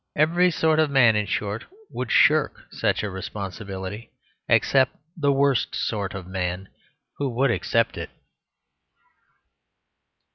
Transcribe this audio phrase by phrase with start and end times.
[0.15, 4.09] Every sort of man, in short, would shirk such a responsibility,
[4.49, 6.69] except the worst sort of man,
[7.19, 8.09] who would accept it.